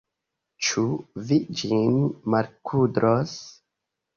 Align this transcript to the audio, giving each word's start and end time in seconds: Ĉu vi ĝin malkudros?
Ĉu 0.67 0.85
vi 1.27 1.37
ĝin 1.61 1.99
malkudros? 2.35 3.37